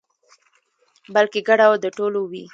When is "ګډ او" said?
1.47-1.73